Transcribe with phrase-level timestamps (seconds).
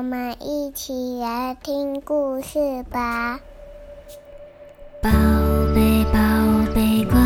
[0.00, 3.38] 我们一起来听故事吧。
[5.02, 5.10] 宝
[5.74, 6.18] 贝，宝
[6.74, 7.20] 贝，乖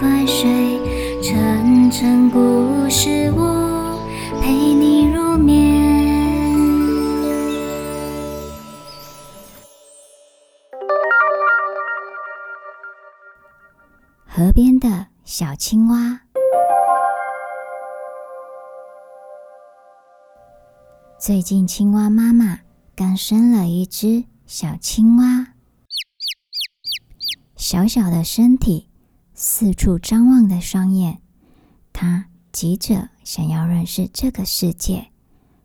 [0.00, 4.00] 乖睡，晨晨故事屋
[4.40, 5.84] 陪你入眠。
[14.26, 16.23] 河边的小青蛙。
[21.26, 22.60] 最近，青蛙妈妈
[22.94, 25.54] 刚生了一只小青蛙，
[27.56, 28.90] 小小的身体，
[29.32, 31.22] 四处张望的双眼，
[31.94, 35.12] 它急着想要认识这个世界，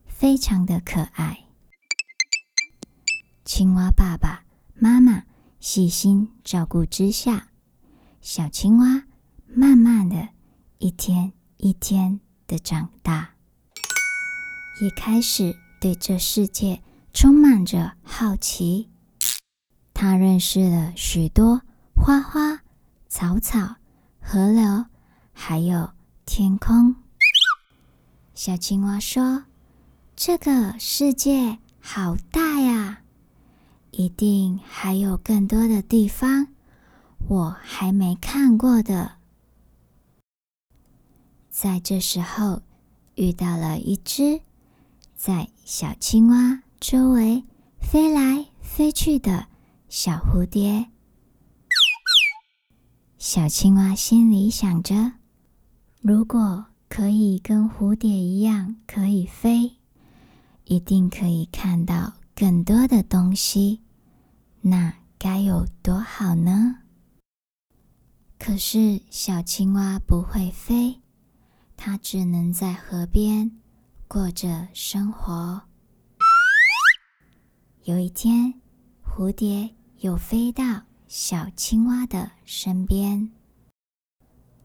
[0.05, 1.47] 非常的可爱。
[3.43, 4.45] 青蛙爸爸
[4.75, 5.25] 妈妈
[5.59, 7.49] 细心照顾之下，
[8.21, 9.03] 小青蛙
[9.45, 10.29] 慢慢的
[10.77, 13.31] 一天一天的长大。
[14.81, 16.81] 也开始对这世界
[17.13, 18.89] 充满着好奇。
[19.93, 21.61] 他认识了许多
[21.93, 22.61] 花花
[23.07, 23.75] 草草、
[24.21, 24.85] 河流，
[25.33, 25.91] 还有
[26.25, 26.95] 天空。
[28.33, 29.43] 小青蛙说
[30.15, 33.01] ：“这个世界好大呀，
[33.91, 36.47] 一定还有更多的地方
[37.27, 39.17] 我还没看过的。”
[41.51, 42.61] 在这时候，
[43.15, 44.39] 遇到了一只。
[45.19, 47.43] 在小青蛙周围
[47.81, 49.47] 飞来飞去的
[49.89, 50.87] 小蝴蝶，
[53.17, 55.11] 小青蛙心里想着：
[55.99, 59.73] 如果可以跟蝴蝶一样可以飞，
[60.63, 63.81] 一定可以看到更多的东西，
[64.61, 66.77] 那该有多好呢？
[68.39, 71.01] 可是小青蛙不会飞，
[71.75, 73.59] 它只能在河边。
[74.11, 75.61] 过着生活。
[77.83, 78.51] 有一天，
[79.05, 83.29] 蝴蝶又飞到小青蛙的身边。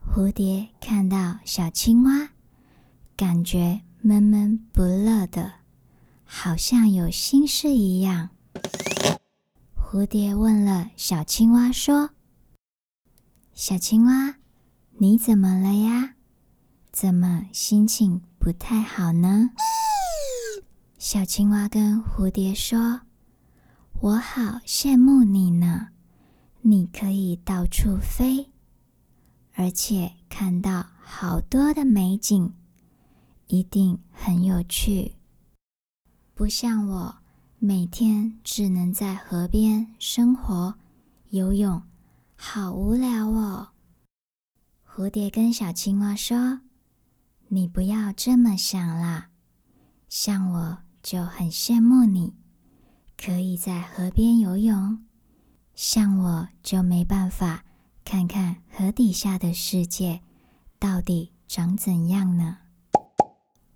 [0.03, 2.31] 蝴蝶看到小青蛙，
[3.19, 5.57] 感觉闷闷不乐的，
[6.25, 8.31] 好像有心事一样。
[9.77, 12.13] 蝴蝶问了小青蛙说
[13.53, 14.37] ：“小青蛙，
[14.93, 16.15] 你怎么了呀？
[16.91, 19.53] 怎么心情？”不太好呢。
[20.99, 23.01] 小青蛙跟蝴蝶说
[24.03, 25.89] ：“我好羡慕你呢，
[26.61, 28.53] 你可以到处飞，
[29.55, 32.53] 而且看到好多的美景，
[33.47, 35.15] 一定很有趣。
[36.35, 37.17] 不像我，
[37.59, 40.75] 每天只能在河边生活、
[41.31, 41.83] 游泳，
[42.37, 43.69] 好无聊哦。”
[44.87, 46.61] 蝴蝶跟小青蛙说。
[47.55, 49.31] 你不要这么想啦，
[50.09, 52.35] 像我就很羡慕你，
[53.17, 54.99] 可以在河边游泳；
[55.73, 57.65] 像我就没办法
[58.05, 60.21] 看看河底下的世界
[60.81, 62.59] 到底长怎样呢。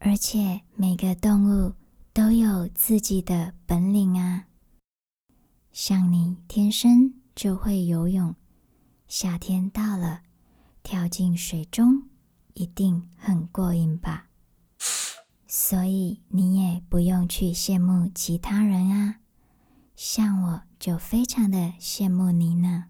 [0.01, 1.73] 而且每个动物
[2.13, 4.47] 都有自己的本领啊，
[5.71, 8.35] 像你天生就会游泳，
[9.07, 10.23] 夏天到了，
[10.83, 12.08] 跳进水中。
[12.59, 14.27] 一定很过瘾吧？
[15.47, 19.21] 所以你也不用去羡慕其他人啊，
[19.95, 22.87] 像我就非常的羡慕你呢。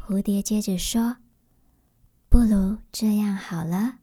[0.00, 1.18] 蝴蝶接着说
[2.30, 3.98] ：“不如这样好了，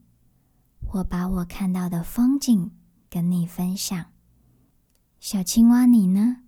[0.93, 2.71] 我把我看到的风景
[3.09, 4.13] 跟你分享。
[5.19, 6.43] 小青蛙，你呢？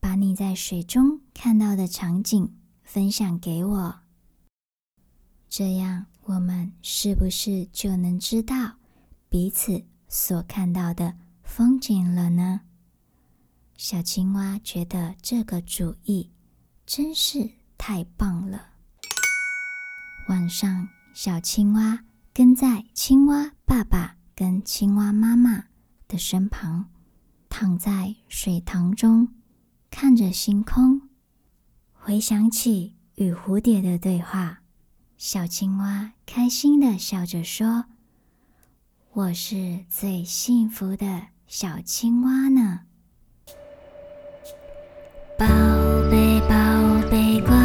[0.00, 4.00] 把你在水中看到的场景分享给我，
[5.48, 8.74] 这样。”我们是不是就能知道
[9.28, 11.14] 彼此所看到的
[11.44, 12.62] 风景了呢？
[13.76, 16.32] 小青蛙觉得这个主意
[16.84, 17.48] 真是
[17.78, 18.70] 太棒了。
[20.28, 22.04] 晚上，小青蛙
[22.34, 25.66] 跟在青蛙爸爸跟青蛙妈妈
[26.08, 26.90] 的身旁，
[27.48, 29.28] 躺在水塘中，
[29.92, 31.02] 看着星空，
[31.92, 34.62] 回想起与蝴蝶的对话。
[35.18, 37.86] 小青蛙开心的笑着说
[39.14, 42.80] ：“我是最幸福的小青蛙呢。”
[45.38, 45.46] 宝
[46.10, 47.56] 贝，宝贝，乖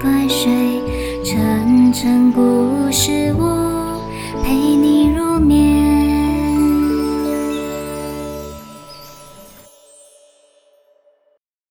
[0.00, 3.15] 乖睡，晨晨故事。